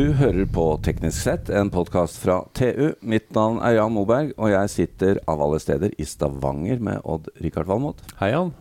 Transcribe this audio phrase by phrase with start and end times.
[0.00, 2.94] Du hører på Teknisk sett, en podkast fra TU.
[3.04, 7.68] Mitt navn er Jan Moberg, og jeg sitter av alle steder i Stavanger med Odd-Rikard
[7.68, 8.00] Valmot.
[8.16, 8.54] Hei, Jan.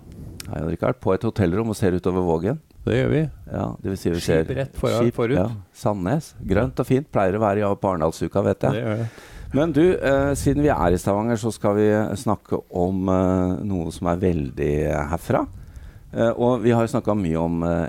[0.49, 0.99] Hei, Odd-Rikard.
[0.99, 2.59] På et hotellrom og ser utover Vågen.
[2.83, 3.23] Det gjør vi.
[3.53, 5.37] Ja, det vil si vi Skip ser rett foran- skip, forut.
[5.39, 6.33] Ja, Sandnes.
[6.43, 7.07] Grønt og fint.
[7.07, 8.75] Pleier å være i på Arendalsuka, vet jeg.
[8.75, 9.09] Det gjør jeg.
[9.55, 13.95] Men du, eh, siden vi er i Stavanger, så skal vi snakke om eh, noe
[13.95, 14.73] som er veldig
[15.15, 15.47] herfra.
[16.11, 17.87] Eh, og vi har snakka mye om eh,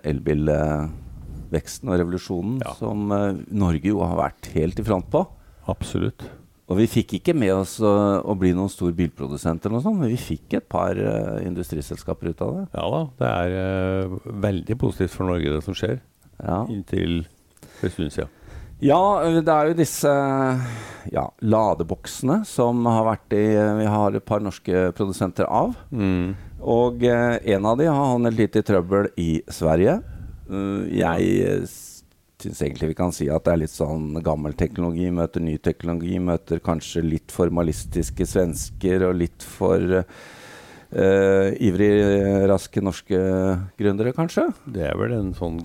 [1.51, 2.75] elbilveksten og revolusjonen, Ja.
[2.75, 5.27] som eh, Norge jo har vært helt i front på.
[5.69, 6.23] Absolutt.
[6.71, 9.99] Og vi fikk ikke med oss å, å bli noen stor bilprodusent, eller noe sånt,
[9.99, 12.67] men vi fikk et par uh, industriselskaper ut av det.
[12.77, 14.15] Ja da, det er
[14.47, 15.99] veldig positivt for Norge, det som skjer.
[16.39, 16.61] Ja.
[16.71, 17.27] Inntil
[17.83, 18.31] en stund siden.
[18.81, 19.01] Ja,
[19.43, 20.13] det er jo disse
[21.11, 23.43] ja, ladeboksene som har vært i
[23.83, 25.75] Vi har et par norske produsenter av.
[25.91, 26.39] Mm.
[26.63, 29.99] Og en av de har havnet litt i trøbbel i Sverige.
[30.51, 31.79] Uh, jeg uh,
[32.41, 36.17] syns egentlig vi kan si at det er litt sånn gammel teknologi møter ny teknologi,
[36.19, 41.91] møter kanskje litt formalistiske svensker og litt for uh, ivrig,
[42.51, 43.21] raske norske
[43.79, 44.49] gründere, kanskje.
[44.65, 45.61] Det er vel en sånn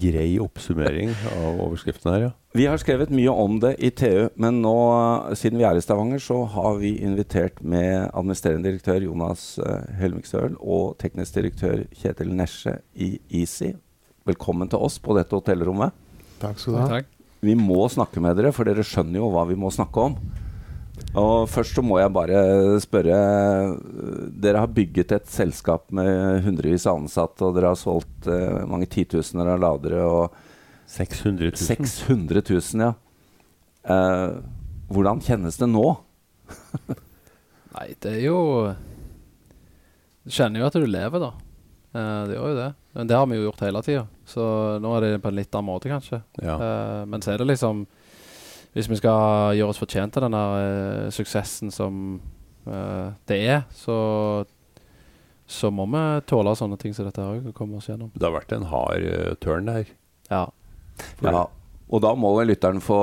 [0.00, 2.32] grei oppsummering av overskriften her, ja.
[2.58, 4.74] Vi har skrevet mye om det i TU, men nå,
[5.38, 9.46] siden vi er i Stavanger, så har vi invitert med administrerende direktør Jonas
[10.00, 13.76] Helmiksøl og teknisk direktør Kjetil Nesje i Easy.
[14.28, 15.90] Velkommen til oss på dette hotellrommet.
[16.38, 17.00] Takk skal du ha.
[17.42, 20.14] Vi må snakke med dere, for dere skjønner jo hva vi må snakke om.
[21.18, 22.38] Og først så må jeg bare
[22.84, 23.16] spørre
[24.44, 28.86] Dere har bygget et selskap med hundrevis av ansatte, og dere har solgt uh, mange
[28.92, 30.04] titusener av ladere.
[30.06, 30.36] og
[30.92, 31.56] 600 000.
[31.56, 32.92] 600 000, ja.
[33.82, 34.34] Eh,
[34.92, 35.86] hvordan kjennes det nå?
[37.72, 38.36] Nei, det er jo
[40.22, 41.32] Du kjenner jo at du lever, da.
[41.96, 42.68] Eh, det gjør jo det.
[42.92, 44.06] Men det har vi jo gjort hele tida.
[44.28, 44.44] Så
[44.82, 46.20] nå er det på en litt annen måte, kanskje.
[46.44, 46.56] Ja.
[46.60, 47.86] Uh, men så er det liksom
[48.72, 52.20] Hvis vi skal gjøre oss fortjent til denne uh, suksessen som
[52.68, 54.44] uh, det er, så
[55.52, 58.08] så må vi tåle sånne ting som dette her òg og komme oss gjennom.
[58.14, 59.90] Det har vært en hard uh, tørn der.
[60.30, 60.46] Ja.
[61.20, 61.42] Ja,
[61.92, 62.96] og da må vel lytteren få,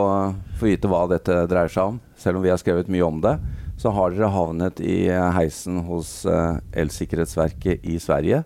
[0.57, 1.99] få vite hva dette dreier seg om.
[2.17, 3.35] Selv om vi har skrevet mye om det,
[3.77, 8.41] så har dere havnet i heisen hos Elsikkerhetsverket i Sverige,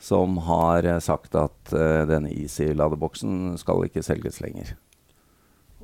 [0.00, 4.72] som har eh, sagt at uh, denne Easy-ladeboksen skal ikke selges lenger.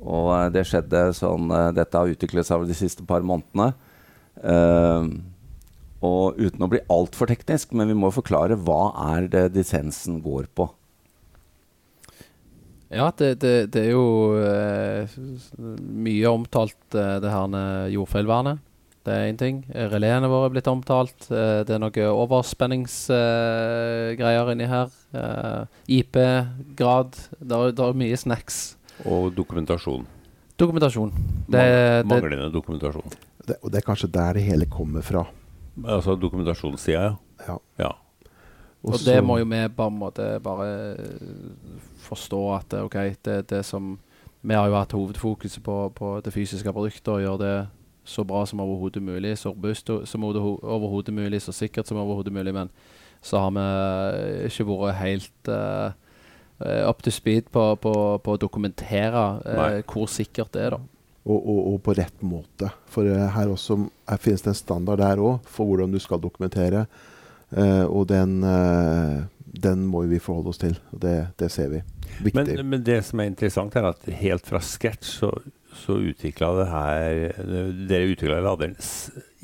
[0.01, 3.73] Og uh, det skjedde sånn uh, Dette har utviklet seg over de siste par månedene.
[5.97, 10.45] Og uten å bli altfor teknisk, men vi må forklare hva er det dissensen går
[10.53, 10.67] på.
[12.93, 14.37] Ja, det, det, det er jo
[16.05, 18.61] mye omtalt, det her med jordfeilvernet.
[19.07, 19.61] Det er én ting.
[19.71, 21.29] Releene våre er blitt omtalt.
[21.31, 24.91] Eh, det er noe overspenningsgreier uh, inni her.
[25.15, 27.15] Uh, IP-grad.
[27.39, 28.75] Det er, det er mye snacks.
[29.07, 30.03] Og dokumentasjon.
[30.59, 31.15] Dokumentasjon.
[31.47, 31.63] Det,
[32.09, 33.07] Mang- det, dokumentasjon.
[33.47, 35.23] Det, og det er kanskje der det hele kommer fra.
[35.85, 37.15] Altså dokumentasjonssida, ja.
[37.47, 37.57] Ja.
[37.79, 37.91] ja.
[38.83, 41.05] og så- det må jo vi på en måte bare eh,
[42.09, 43.99] forstå at eh, OK, det, det som
[44.41, 47.67] Vi har jo hatt hovedfokuset på, på det fysiske produktet og gjør det
[48.07, 52.53] så bra som overhodet mulig, så robust som overhodet mulig, så sikkert som overhodet mulig,
[52.55, 52.71] men
[53.21, 53.65] så har vi
[54.47, 55.91] ikke vært helt uh,
[56.63, 60.81] eh, up to speed på, på, på å dokumentere uh, hvor sikkert det er, da.
[61.25, 62.71] og, og, og på rett måte.
[62.93, 66.23] For eh, her, også, her finnes det en standard der òg for hvordan du skal
[66.23, 66.87] dokumentere.
[67.47, 70.73] Uh, og den, uh, den må vi forholde oss til.
[70.91, 71.83] og Det, det ser vi.
[72.25, 72.41] Viktig.
[72.57, 75.31] Men, men det som er interessant, er at helt fra sketsj så,
[75.75, 77.17] så utvikla det her
[77.89, 78.75] Dere utvikla laderen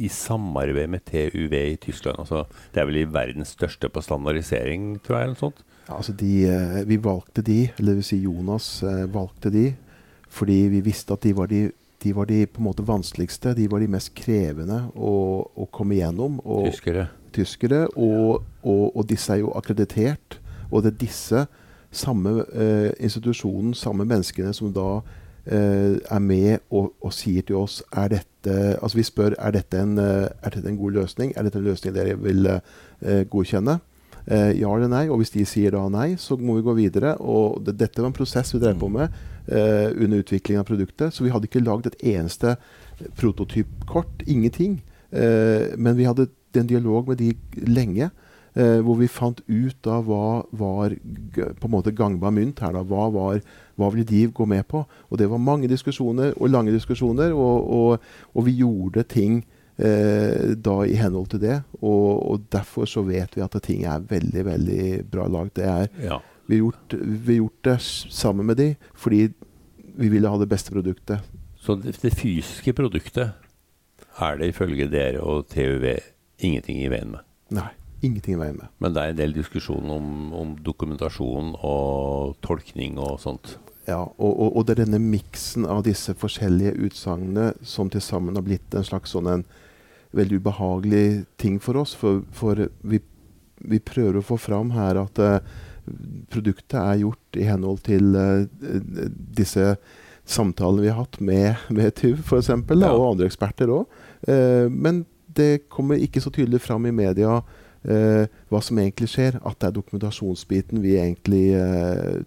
[0.02, 2.20] i samarbeid med TUV i Tyskland.
[2.24, 5.28] Altså, det er vel i verdens største på standardisering, tror jeg.
[5.28, 5.64] eller noe sånt.
[5.88, 8.10] Ja, altså de, eh, vi valgte de, eller dvs.
[8.14, 9.66] si Jonas eh, valgte de,
[10.34, 11.68] fordi vi visste at de var de,
[12.04, 13.54] de var de på en måte vanskeligste.
[13.58, 15.14] De var de mest krevende å,
[15.56, 16.40] å komme igjennom.
[16.44, 17.10] Og, Tyskere.
[17.36, 20.40] tyskere, og, og, og disse er jo akkreditert.
[20.72, 21.46] Og det er disse
[21.94, 25.04] samme eh, institusjonen, samme menneskene, som da
[25.46, 29.98] er med og, og sier til oss er dette, altså Vi spør er dette en,
[30.00, 31.34] eh, er dette en god løsning.
[31.36, 33.80] Er dette en løsning dere vil eh, godkjenne.
[34.26, 35.06] Eh, ja eller nei.
[35.12, 37.16] Og hvis de sier da nei, så må vi gå videre.
[37.20, 39.08] Og det, dette var en prosess vi drev på med
[39.48, 41.16] eh, under utviklingen av produktet.
[41.16, 42.56] Så vi hadde ikke lagd et eneste
[43.20, 44.26] prototypkort.
[44.28, 44.82] Ingenting.
[45.12, 47.34] Eh, men vi hadde en dialog med de
[47.68, 48.12] lenge.
[48.56, 50.94] Eh, hvor vi fant ut av hva var
[51.34, 52.74] på en måte gangbar mynt her.
[52.76, 53.40] da, Hva, var,
[53.82, 54.84] hva ville de gå med på?
[55.10, 57.34] Og det var mange diskusjoner og lange diskusjoner.
[57.34, 58.00] Og, og,
[58.36, 59.40] og vi gjorde ting
[59.82, 61.58] eh, da i henhold til det.
[61.82, 65.56] Og, og derfor så vet vi at ting er veldig, veldig bra lagd.
[65.58, 66.20] Det er Ja.
[66.48, 69.32] vi gjort, vi gjort det sammen med de, fordi
[69.98, 71.26] vi ville ha det beste produktet.
[71.58, 73.32] Så det, det fysiske produktet
[74.22, 75.86] er det ifølge dere og TUV
[76.44, 77.24] ingenting i veien med?
[77.56, 77.70] Nei,
[78.04, 78.72] ingenting i veien med.
[78.84, 83.58] Men det er en del diskusjon om, om dokumentasjon og tolkning og sånt.
[83.88, 88.40] Ja, og, og, og det er denne miksen av disse forskjellige utsagnene som til sammen
[88.40, 89.46] har blitt en slags sånn en
[90.16, 91.96] veldig ubehagelig ting for oss.
[91.98, 93.02] For, for vi,
[93.64, 95.40] vi, prøver å få fram her at uh,
[96.32, 98.46] produktet er gjort i henhold til uh,
[99.36, 99.74] disse
[100.24, 102.94] samtalene vi har hatt med, med TUV f.eks., ja.
[102.94, 104.00] og andre eksperter òg.
[104.24, 105.04] Uh, men
[105.34, 107.42] det kommer ikke så tydelig fram i media
[107.84, 109.36] hva som egentlig skjer.
[109.44, 111.42] At det er dokumentasjonsbiten vi egentlig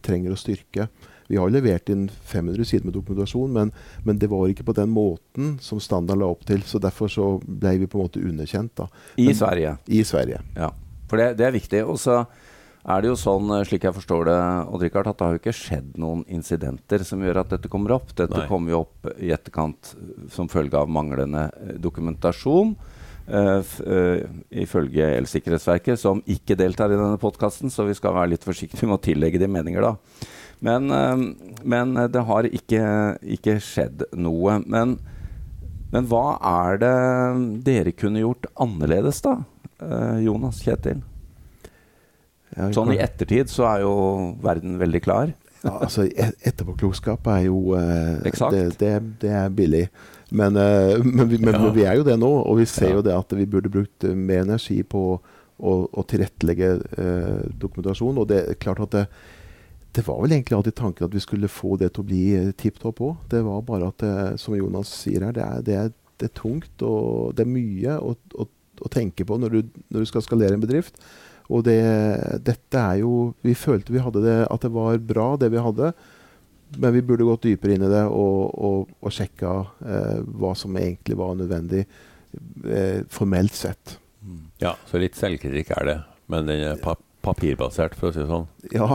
[0.04, 0.88] trenger å styrke.
[1.28, 3.72] Vi har levert inn 500 sider med dokumentasjon, men,
[4.04, 6.62] men, det var ikke på den måten som standard la opp til.
[6.62, 8.76] så Derfor så ble vi på en måte underkjent.
[8.78, 8.88] da.
[9.16, 9.76] I men, Sverige?
[9.86, 10.42] I Sverige.
[10.54, 10.70] Ja,
[11.10, 11.82] for det, det er viktig.
[11.86, 12.22] Og så
[12.86, 15.56] er det jo sånn, eh, slik jeg forstår det, Odd-Rikard, at det har jo ikke
[15.58, 18.14] skjedd noen incidenter som gjør at dette kommer opp.
[18.14, 18.46] Dette Nei.
[18.50, 19.96] kommer jo opp i etterkant
[20.30, 22.76] som følge av manglende eh, dokumentasjon.
[23.26, 24.20] Uh, uh,
[24.54, 29.00] ifølge Elsikkerhetsverket, som ikke deltar i denne podkasten, så vi skal være litt forsiktige med
[29.00, 30.28] å tillegge de meninger, da.
[30.62, 32.84] Men, uh, men det har ikke,
[33.36, 34.60] ikke, skjedd noe.
[34.62, 34.94] Men,
[35.90, 36.94] men hva er det
[37.66, 39.40] dere kunne gjort annerledes, da?
[40.22, 41.02] Jonas Kjetil?
[42.72, 43.96] Sånn i ettertid så er jo
[44.40, 45.34] verden veldig klar.
[45.62, 48.92] Ja, altså Etterpåklokskap er jo eh, det, det,
[49.22, 49.86] det, er billig.
[50.30, 51.70] Men, eh, men, vi, men ja.
[51.74, 52.98] vi, er jo det nå, og vi ser ja.
[52.98, 55.06] jo det at vi burde brukt mer energi på
[55.56, 56.70] å, å tilrettelegge
[57.00, 58.20] eh, dokumentasjon.
[58.22, 59.04] Og det er klart at det,
[59.96, 62.50] det var vel egentlig alltid tanken at vi skulle få det til å bli eh,
[62.58, 63.22] tipp topp òg.
[63.32, 66.36] Det var bare at, eh, som Jonas sier her, det er, det er, det er
[66.36, 68.48] tungt og det er mye å, å,
[68.84, 71.00] å tenke på når du, når du, skal skalere en bedrift.
[71.52, 71.78] Og det,
[72.42, 75.92] dette er jo Vi følte vi hadde det, at det var bra, det vi hadde.
[76.76, 79.52] Men vi burde gått dypere inn i det og, og, og sjekka
[79.86, 83.98] eh, hva som egentlig var nødvendig eh, formelt sett.
[84.58, 85.98] Ja, så litt selvkritikk er det.
[86.32, 88.46] Men den pap papirbasert, for å si det sånn.
[88.70, 88.86] Ja,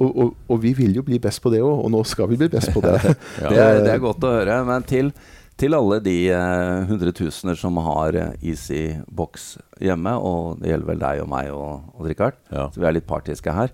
[0.00, 2.38] og, og, og vi vil jo bli best på det òg, og nå skal vi
[2.40, 2.96] bli best på det.
[3.42, 3.50] ja.
[3.52, 4.56] det, er, det, er, godt å høre.
[4.66, 5.12] Men til,
[5.60, 11.02] til alle de uh, hundretusener som har uh, Easy Box hjemme, og det gjelder vel
[11.02, 12.68] deg og meg og, og Richard, ja.
[12.72, 13.72] så vi er litt partiske her.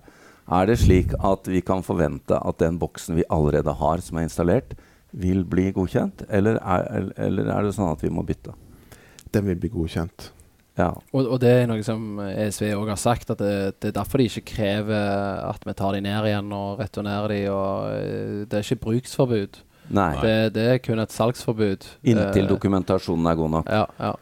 [0.52, 4.26] Er det slik at vi kan forvente at den boksen vi allerede har, som er
[4.28, 4.76] installert,
[5.12, 6.26] vil bli godkjent?
[6.32, 8.54] Eller er, eller er det sånn at vi må bytte?
[9.32, 10.30] Den vil bli godkjent.
[10.78, 10.88] Ja.
[11.12, 14.22] Og, og, det er noe som ESV òg har sagt, at det, det, er derfor
[14.22, 17.40] de ikke krever at vi tar de ned igjen og returnerer de.
[17.52, 19.60] Og eh, det er ikke bruksforbud.
[20.22, 21.88] Det, det er kun et salgsforbud.
[22.02, 23.72] Inntil uh, dokumentasjonen er god nok.
[23.72, 24.12] Ja, ja.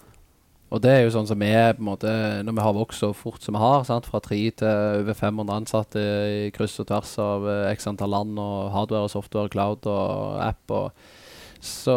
[0.71, 2.11] Og det er jo sånn som vi på en måte
[2.47, 4.07] Når vi har vokst så fort som vi har, sant?
[4.07, 4.69] fra tre til
[5.01, 9.15] over 500 ansatte i kryss og tvers av uh, x antall land, og hardware og
[9.15, 11.19] software, cloud og app, og,
[11.61, 11.95] så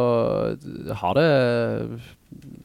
[0.99, 1.27] har det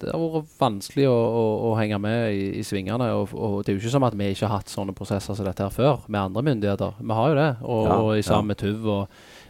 [0.01, 3.11] det har vært vanskelig å, å, å henge med i, i svingene.
[3.19, 5.47] Og, og, det er jo ikke som at vi ikke har hatt sånne prosesser som
[5.49, 6.99] dette her før, med andre myndigheter.
[7.01, 8.93] Vi har jo det, og, ja, og i sammen med TUV.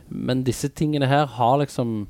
[0.08, 2.08] men disse tingene her har liksom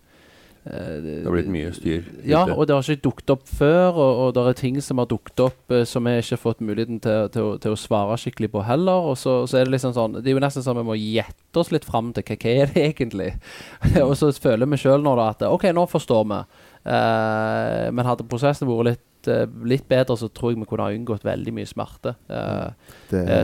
[0.65, 2.07] eh, det har blitt mye styr.
[2.23, 3.99] Ja, og det har ikke dukket opp før.
[3.99, 6.63] Og, og det er ting som har dukket opp eh, som vi ikke har fått
[6.63, 9.11] muligheten til, til, til, å svare skikkelig på heller.
[9.11, 11.59] Og så, så, er det liksom sånn Det er jo nesten sånn vi må gjette
[11.59, 13.33] oss litt fram til hva, hva er det egentlig
[14.07, 16.43] og så føler vi sjøl nå da at OK, nå forstår vi.
[16.87, 20.95] Uh, men hadde prosessen vært litt, uh, litt, bedre, så tror jeg vi kunne ha
[20.95, 22.15] unngått veldig mye smerte.
[22.31, 22.71] Uh,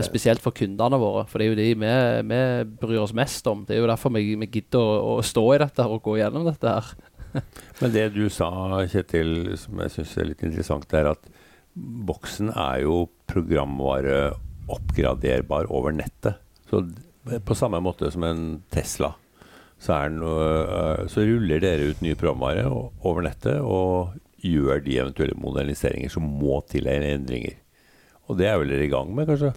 [0.05, 1.91] spesielt for kundene våre, for det er jo de vi,
[2.31, 2.41] vi,
[2.81, 3.65] bryr oss mest om.
[3.67, 6.47] Det er jo derfor vi, vi gidder å, å, stå i dette og gå gjennom
[6.47, 6.93] dette her.
[7.81, 8.49] men det du sa,
[8.91, 11.29] Kjetil, som jeg syns er litt interessant, er at
[11.75, 14.31] boksen er jo programvare
[14.71, 16.39] oppgraderbar over nettet.
[16.69, 16.81] Så
[17.45, 19.11] på samme måte som en Tesla
[19.81, 24.15] så, noe, eh, så, ruller dere ut nye programvare over nettet og
[24.45, 27.57] gjør de eventuelle moderniseringer som må til endringer.
[28.29, 29.53] Og det er vel dere i gang med, kanskje?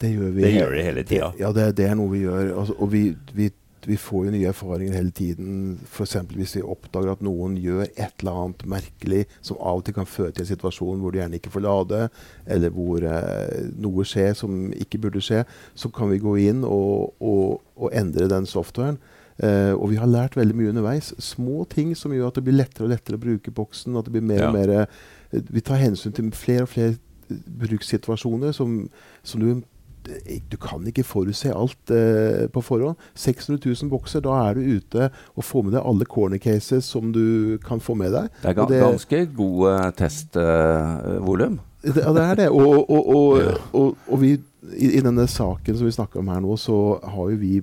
[0.00, 0.42] Det gjør vi.
[0.44, 1.30] Det gjør dere hele tida?
[1.40, 2.50] Ja, det, det, er noe vi gjør.
[2.60, 3.02] Altså, og vi,
[3.36, 3.48] vi,
[3.86, 5.78] vi, får jo nye erfaringer hele tiden.
[5.88, 6.18] F.eks.
[6.34, 10.08] hvis vi oppdager at noen gjør et eller annet merkelig som av og til kan
[10.10, 12.02] føre til en situasjon hvor du gjerne ikke får lade,
[12.44, 17.16] eller hvor eh, noe skjer som ikke burde skje, så kan vi gå inn og,
[17.16, 19.00] og, og endre den softwaren.
[19.36, 21.12] Uh, og vi har lært veldig mye underveis.
[21.20, 23.96] Små ting som gjør at det blir lettere og lettere å bruke boksen.
[23.98, 24.48] At det blir mer ja.
[24.48, 28.84] og mer uh, Vi tar hensyn til flere og flere eh, brukssituasjoner som,
[29.26, 29.64] som du
[30.06, 32.94] du kan ikke forutse alt uh, på forhånd.
[33.18, 37.08] 600 000 bokser, da er du ute og får med deg alle corner cases som
[37.10, 38.28] du kan få med deg.
[38.44, 41.58] Det er ga det, ganske god testvolum.
[41.82, 42.46] Ja, det er det.
[42.54, 43.42] Og, og,
[43.80, 44.36] og, og vi,
[44.78, 47.56] i, i, denne saken som vi snakker om her nå, så har jo vi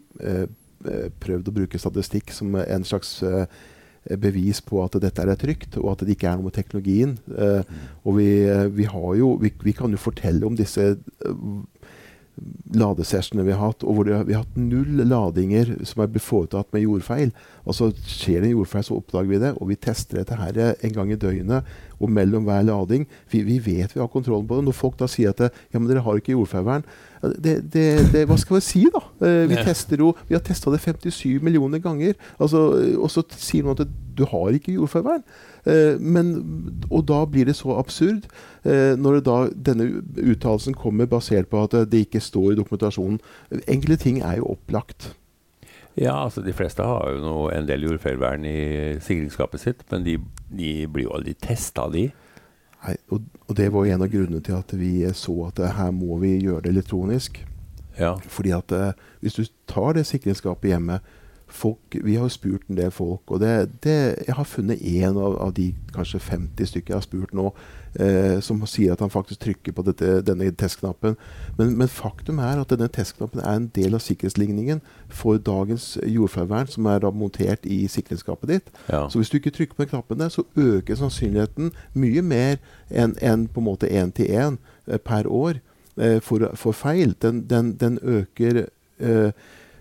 [1.23, 3.45] prøvd å bruke statistikk som en slags eh,
[4.19, 7.17] bevis på at dette er trygt, og at det ikke er noe med teknologien.
[7.37, 7.63] Eh,
[8.03, 8.87] og vi, eh, vi,
[9.19, 10.93] jo, vi, vi, kan jo fortelle om disse
[12.77, 16.25] ladesessionene vi har hatt, og hvor det, vi har hatt null ladinger som er blitt
[16.25, 17.31] foretatt med jordfeil.
[17.63, 20.95] Altså Skjer det en jordfeil, så oppdager vi det, og vi tester dette her en
[20.95, 21.73] gang i døgnet.
[22.03, 23.05] Og mellom hver lading.
[23.31, 24.65] Vi, vi vet vi har kontrollen på det.
[24.67, 26.83] Når folk da sier at ja, men dere har ikke jordfeilvern,
[27.23, 28.99] det, det, det, hva skal vi si, da?
[29.23, 32.17] Eh, vi, tester jo, vi har testa det 57 millioner ganger.
[32.35, 32.65] Altså,
[32.97, 35.23] og så sier noen at du har ikke jordfeilvern.
[35.63, 36.33] Eh, men,
[36.89, 38.27] og da blir det så absurd
[38.63, 39.37] når når da
[39.71, 43.19] denne uttalelsen kommer basert på at det ikke står i dokumentasjonen.
[43.67, 45.13] Enkelte ting er jo opplagt.
[45.95, 50.17] Ja, altså De fleste har jo noe, en del jordfeilvern i sikringsskapet sitt, men de,
[50.49, 52.07] de blir jo aldri testa, de.
[52.83, 56.17] Nei, og, og, det var en av grunnene til at vi så at her må
[56.23, 57.43] vi gjøre det elektronisk.
[57.99, 58.15] Ja.
[58.17, 60.97] Fordi at uh, hvis du tar det sikringsskapet hjemme,
[61.53, 65.37] folk, Vi har spurt en del folk, og det, det, jeg har funnet én av,
[65.37, 67.51] av, de kanskje 50 stykker jeg har spurt nå,
[68.01, 71.17] eh, som sier at han faktisk trykker på dette, denne testknappen.
[71.59, 74.81] Men, men, faktum er at denne testknappen er en del av sikkerhetsligningen
[75.13, 78.71] for dagens jordfarvern, som er montert i sikringsskapet ditt.
[78.89, 79.05] Ja.
[79.09, 82.57] Så hvis du ikke trykker på den knappen der, så øker sannsynligheten mye mer
[82.89, 84.57] enn en på en måte én til én
[84.87, 85.61] eh, per år
[86.01, 87.13] eh, for, for, feil.
[87.21, 88.65] Den, den, den øker
[88.99, 89.31] eh,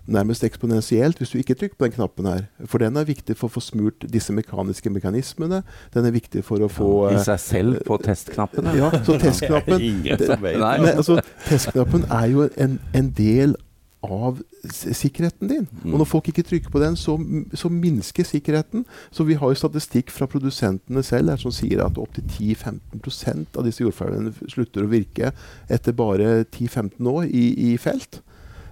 [0.07, 2.45] nærmest eksponentielt hvis du ikke trykker på den knappen her.
[2.67, 5.63] For den er viktig for å få smurt disse mekaniske mekanismene.
[5.95, 8.73] Den er viktig for å få I seg selv på testknappen?
[8.79, 9.85] Ja, så testknappen
[10.97, 13.55] altså, Testknappen er jo en, en del
[14.03, 15.69] av sikkerheten din.
[15.85, 15.93] Mm.
[15.93, 17.15] Og når folk ikke trykker på den, så,
[17.55, 18.85] så, minsker sikkerheten.
[19.15, 23.69] Så vi har jo statistikk fra produsentene selv her som sier at opptil 10-15% av
[23.69, 25.31] disse jordfeilene slutter å virke
[25.71, 28.23] etter bare 10-15 år i, i felt.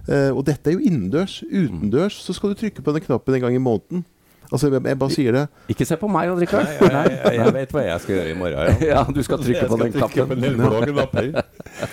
[0.07, 1.41] Uh, og dette er jo innendørs.
[1.45, 4.05] Utendørs så skal du trykke på den knappen en gang i måneden.
[4.51, 5.45] Altså, jeg, jeg bare sier det.
[5.71, 6.67] Ikke se på meg, Odd Rikard.
[6.67, 8.81] Jeg, jeg, jeg, vet hva jeg skal gjøre i morgen.
[8.83, 10.33] Ja, ja du skal trykke på den knappen.
[10.33, 10.59] På den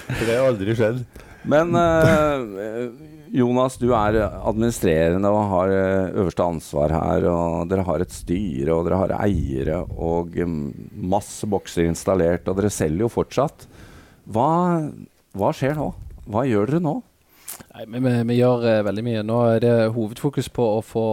[0.09, 1.05] For det har aldri skjedd.
[1.49, 2.99] Men uh,
[3.35, 7.27] Jonas, du er administrerende og har eh, øverste ansvar her.
[7.31, 10.71] og Dere har et styre og dere har eiere og um,
[11.13, 12.49] masse bokser installert.
[12.49, 13.69] Og dere selger jo fortsatt.
[14.29, 14.49] Hva,
[15.37, 15.93] hva skjer nå?
[16.29, 16.97] Hva gjør dere nå?
[17.75, 19.25] Nei, vi, vi, vi, gjør uh, veldig mye.
[19.27, 21.05] Nå er det hovedfokus på å få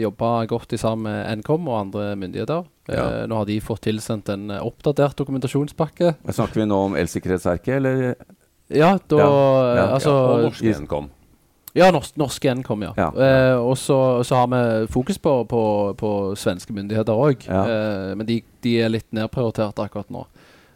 [0.00, 2.68] jobba godt sammen med Nkom og andre myndigheter.
[2.90, 3.06] Ja.
[3.06, 6.14] Uh, nå har de fått tilsendt en uh, oppdatert dokumentasjonspakke.
[6.28, 8.14] Snakker vi nå om Elsikkerhetsverket, eller?
[8.72, 9.32] Ja, da ja.
[9.76, 9.88] Ja.
[9.96, 11.10] Altså, og norske Nkom.
[11.72, 13.06] Ja, norsk, norske Nkom, ja.
[13.56, 13.96] og så,
[14.28, 15.62] så, har vi fokus på, på,
[15.96, 17.46] på svenske myndigheter òg.
[17.48, 20.26] men de, de, er litt nedprioritert akkurat nå.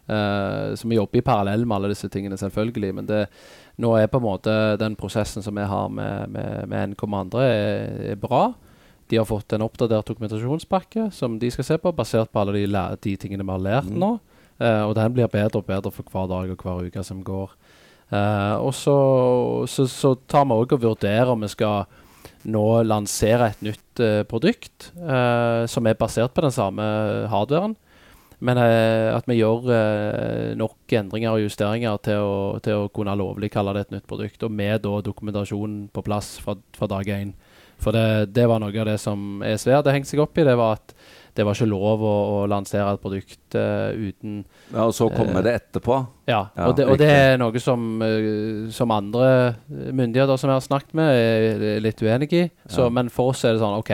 [0.07, 2.93] Så vi jobber i parallell med alle disse tingene, selvfølgelig.
[2.95, 3.25] Men det
[3.81, 7.43] nå er på en måte den prosessen som vi har med, med, med NKM andre,
[7.45, 8.49] er, er, bra.
[9.07, 12.65] De har fått en oppdatert dokumentasjonspakke som de skal se på, basert på alle de,
[13.05, 13.99] de tingene vi har lært mm.
[14.01, 14.17] nå.
[14.57, 17.53] Uh, og den blir bedre og bedre for hver dag og hver uke som går.
[18.09, 18.97] Uh, og så,
[19.69, 21.85] så, så, tar vi òg og vurderer om vi skal
[22.47, 24.89] nå lansere et nytt uh, produkt
[25.69, 26.83] som er basert på den samme
[27.29, 27.75] hardwaren.
[28.45, 33.15] Men eh, at vi gjør eh, nok endringer og justeringer til å, til å, kunne
[33.17, 34.43] lovlig kalle det et nytt produkt.
[34.45, 37.33] Og med da dokumentasjon på plass fra, fra dag én.
[37.81, 40.45] For det, det, var noe av det som ESV hadde hengt seg opp i.
[40.45, 40.93] Det var at
[41.37, 44.39] det var ikke lov å, å lansere et produkt uh, uten
[44.71, 45.99] Ja, Og så kommer uh, det etterpå?
[46.25, 49.27] Ja, ja og, det, og, det, er noe som, uh, som andre
[49.69, 52.47] myndigheter som jeg har snakket med, er litt uenig i.
[52.65, 52.95] Så, ja.
[52.97, 53.93] Men for oss er det sånn OK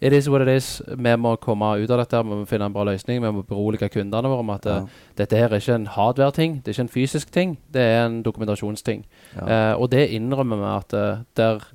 [0.00, 0.82] it is what it is.
[0.86, 3.22] Vi må komme ut av dette, vi må finne en bra løsning.
[3.22, 4.76] Vi må berolige kundene våre om at ja.
[4.82, 8.06] uh, dette her er ikke en hardware-ting, det er ikke en fysisk ting, det er
[8.06, 9.04] en dokumentasjonsting.
[9.34, 9.46] Ja.
[9.46, 11.66] Eh, og det innrømmer vi at uh, der,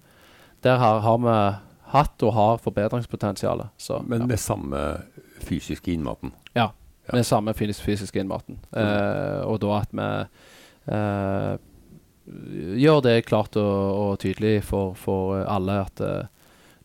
[0.64, 1.36] der har, har, vi
[1.94, 3.68] hatt og har forbedringspotensial.
[4.08, 4.80] Men med samme
[5.44, 6.34] fysiske innmaten?
[6.56, 6.72] Ja,
[7.12, 8.60] med samme fysiske innmaten.
[8.72, 10.08] Eh, og da at vi
[12.80, 16.02] gjør det klart og, og tydelig for, for alle at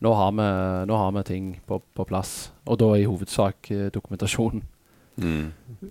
[0.04, 0.48] nå har vi,
[0.86, 2.50] nå har vi ting på, på, plass.
[2.70, 4.62] Og da i hovedsak eh, dokumentasjonen.
[5.18, 5.48] Mm.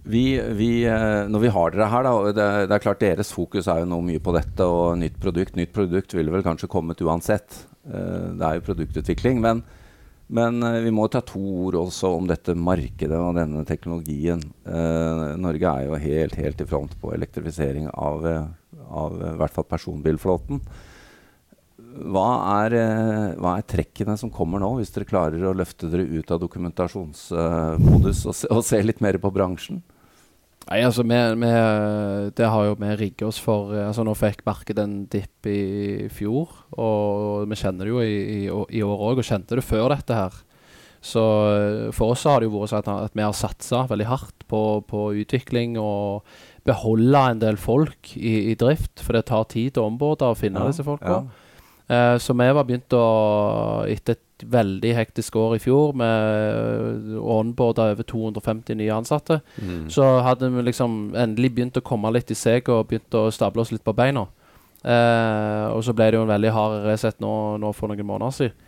[0.08, 0.24] Vi,
[0.56, 3.84] vi, eh, når vi har dere her, da, det, det, er klart deres fokus er
[3.84, 5.60] jo nå mye på dette og nytt produkt.
[5.60, 7.66] Nytt produkt ville vel kanskje kommet uansett.
[7.88, 9.44] Uh, det er jo produktutvikling.
[9.44, 9.66] Men,
[10.32, 14.40] men vi må ta to ord også om dette markedet og denne teknologien.
[15.40, 18.28] Norge er jo helt, helt i front på elektrifisering av,
[18.88, 20.64] av i hvert fall personbilflåten.
[21.98, 22.30] Hva
[22.64, 26.32] er, eh, hva er, trekkene som kommer nå, hvis dere klarer å løfte dere ut
[26.34, 29.82] av dokumentasjonsmodus og, se, og se litt mer på bransjen?
[30.68, 31.50] Nei, altså vi, vi,
[32.36, 36.10] Det har jo vi rigget oss for eh, Altså Nå fikk markedet en dipp i
[36.12, 39.94] fjor, og vi kjenner det jo i, i, i år òg, og kjente det før
[39.96, 40.44] dette her.
[41.04, 41.24] Så
[41.54, 44.48] eh, for oss har det jo vært sånn at, at vi har satsa veldig hardt
[44.52, 46.28] på, på, utvikling og
[46.68, 50.64] beholde en del folk i, i, drift, for det tar tid å ombåte og finne
[50.64, 51.22] ja, disse folka.
[51.22, 51.47] Ja.
[51.88, 53.04] Uh, så vi var begynt å,
[53.88, 59.40] etter et veldig hektisk år i fjor med onboarda over 250 nye ansatte.
[59.58, 59.88] Mm.
[59.90, 63.64] Så hadde vi liksom endelig begynt å komme litt i seg og begynt å stable
[63.64, 64.28] oss litt på beina.
[64.86, 68.36] Eh, og så ble det jo en veldig hard reset nå, nå for noen måneder
[68.38, 68.64] siden.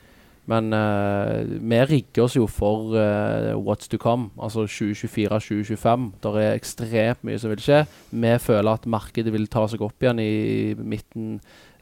[0.49, 6.07] Men eh, vi rigger oss jo for eh, what's to come, altså 2024-2025.
[6.23, 7.83] Det er ekstremt mye som vil skje.
[8.09, 11.35] Vi føler at markedet vil ta seg opp igjen i midten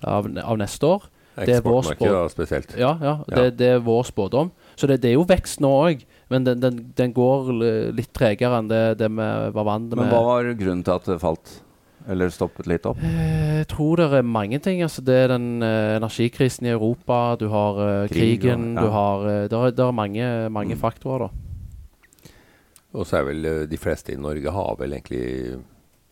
[0.03, 1.07] av, av neste år.
[1.37, 2.73] Eksportmarkedet spesielt.
[2.79, 3.51] Ja, ja, det, ja.
[3.59, 4.49] det, er vår spådom.
[4.75, 6.01] Så det, det, er jo vekst nå òg,
[6.33, 7.53] men den, den, den, går
[7.97, 10.01] litt tregere enn det, det vi var vant med.
[10.01, 11.59] Men hva var grunnen til at det falt?
[12.07, 13.01] Eller stoppet litt opp?
[13.03, 14.79] Eh, jeg tror det er mange ting.
[14.85, 18.85] Altså, det er den uh, energikrisen i Europa, du har uh, Krig, krigen ja.
[18.85, 20.81] du har, uh, det, er, det er mange, mange mm.
[20.81, 22.31] faktorer, da.
[22.95, 25.59] Og så er vel de fleste i Norge har vel egentlig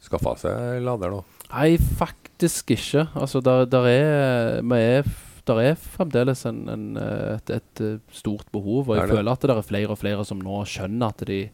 [0.04, 1.24] skaffa seg lader nå?
[1.48, 3.08] Nei, faktisk faktisk ikke.
[3.16, 5.04] Altså, der, der er, er,
[5.48, 8.90] der er fremdeles en, en, et, et, eh, stort behov.
[8.90, 11.50] Og jeg føler at det er flere og flere som nå skjønner at de,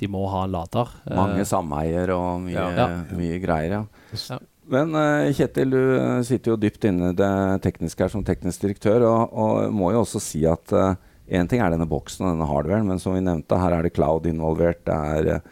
[0.00, 0.90] de må ha en lader.
[1.14, 2.88] Mange eh, sameier og mye, ja.
[3.14, 3.84] mye greier, ja.
[4.30, 4.38] ja.
[4.64, 7.32] Men uh, Kjetil, du sitter jo dypt inne i det
[7.66, 11.60] tekniske her som teknisk direktør, og, og må jo også si at én uh, ting
[11.60, 14.80] er denne boksen og denne hardwaren, men som vi nevnte, her er det cloud involvert.
[14.88, 15.50] Det er uh, Eh,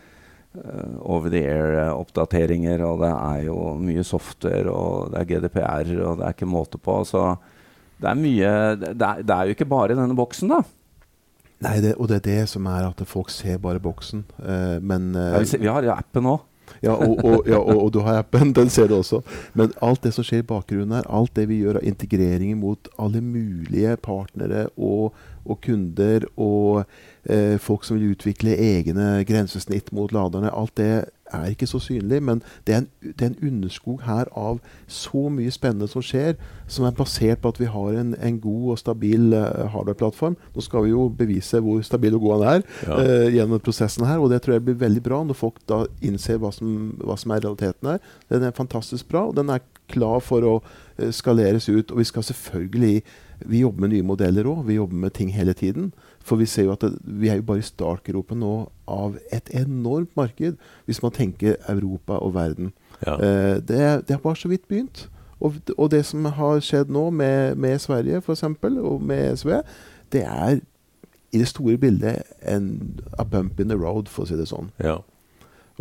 [1.00, 6.26] over the air-oppdateringer, og det er jo mye software, og det er GDPR, og det
[6.26, 6.98] er ikke måte på.
[7.08, 7.24] Så
[8.02, 10.62] det er mye Det er, det er jo ikke bare denne boksen, da.
[11.62, 14.24] Nei, det, og det er det som er at folk ser bare boksen.
[14.38, 16.48] Uh, men uh, ja, vi, ser, vi, har appen òg.
[16.82, 18.50] Ja, og, og, ja og, og, du har appen.
[18.56, 19.20] Den ser du også.
[19.58, 22.90] Men alt det som skjer i bakgrunnen her, alt det vi gjør av integreringer mot
[23.02, 25.14] alle mulige partnere og,
[25.62, 26.82] kunder og
[27.28, 30.52] eh, folk som vil utvikle egne grensesnitt mot laderne.
[30.52, 30.92] Alt det
[31.32, 35.28] er ikke så synlig, men det er, en, det er en underskog her av så
[35.32, 36.36] mye spennende som skjer,
[36.68, 40.36] som er basert på at vi har en, en god og stabil uh, hardware-plattform.
[40.54, 43.00] Nå skal vi jo bevise hvor stabil og god den er ja.
[43.00, 46.40] uh, gjennom prosessen her, og det tror jeg blir veldig bra når folk da innser
[46.42, 48.06] hva som, hva som er realiteten her.
[48.32, 51.90] Den er fantastisk bra, og den er klar for å uh, skaleres ut.
[51.90, 52.96] Og vi skal selvfølgelig
[53.42, 54.60] Vi jobber med nye modeller òg.
[54.68, 55.88] Vi jobber med ting hele tiden.
[56.22, 58.54] For vi ser jo at det, vi er jo bare i startgropen nå
[58.90, 62.72] av et enormt marked, hvis man tenker Europa og verden.
[63.06, 63.16] Ja.
[63.16, 65.08] Eh, det, det, har bare så vidt begynt.
[65.42, 69.56] Og, og, det som har skjedd nå med, med Sverige f.eks., og med SV,
[70.14, 70.60] det er
[71.32, 74.70] i det store bildet en a bump in the road, for å si det sånn.
[74.84, 75.00] Ja.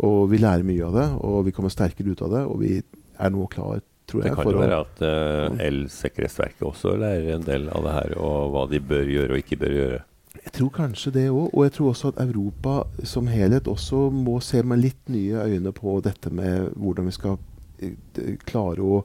[0.02, 2.78] Og vi lærer mye av det, og vi kommer sterkere ut av det, og vi
[2.80, 4.32] er nå klar tror jeg.
[4.32, 8.54] Det kan jo være at uh, Elsikkerhetsverket også lærer en del av det her, og
[8.54, 10.00] hva de bør gjøre og ikke bør gjøre.
[10.40, 11.50] Jeg tror kanskje det òg.
[11.52, 15.74] Og jeg tror også at Europa som helhet også må se med litt nye øyne
[15.76, 17.36] på dette med hvordan vi skal
[17.82, 19.02] eh, klare å,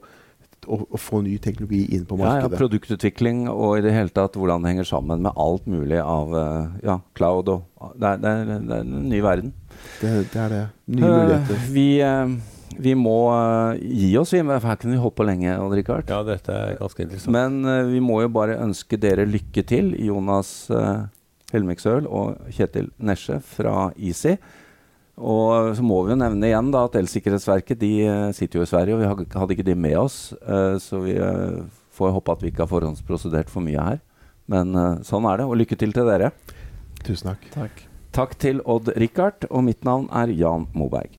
[0.66, 2.48] å, å få ny teknologi inn på markedet.
[2.48, 6.00] Ja, ja, Produktutvikling og i det hele tatt hvordan det henger sammen med alt mulig
[6.02, 7.52] av eh, ja, cloud.
[7.52, 9.56] Og, det, er, det, er, det, er, en ny verden.
[10.00, 10.62] Det, det er det.
[10.96, 11.66] Nye uh, muligheter.
[11.74, 11.90] Vi...
[12.04, 14.30] Uh, vi må uh, gi oss.
[14.34, 15.56] Vi, her kunne vi holdt på lenge.
[15.58, 17.32] Odd Ja, dette er ganske interessant.
[17.34, 21.08] Men uh, vi må jo bare ønske dere lykke til, Jonas uh,
[21.52, 24.36] Helmiksøl og Kjetil Nesje fra Easy.
[25.18, 28.70] Og så må vi jo nevne igjen da at Elsikkerhetsverket de uh, sitter jo i
[28.70, 30.18] Sverige, og vi hadde ikke de med oss.
[30.46, 31.64] Uh, så vi uh,
[31.96, 34.02] får håpe at vi ikke har forhåndsprosedert for mye her.
[34.48, 34.72] Men
[35.04, 35.44] sånn er det.
[35.44, 36.30] Og lykke til til dere.
[37.04, 37.42] Tusen takk.
[37.52, 37.82] Takk,
[38.16, 41.18] takk til Odd Rikard, og mitt navn er Jan Moberg.